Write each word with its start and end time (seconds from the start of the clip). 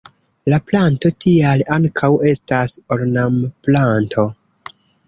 La 0.53 0.57
planto 0.69 1.11
tial 1.25 1.63
ankaŭ 1.77 2.11
estas 2.33 2.75
ornamplanto. 2.97 4.31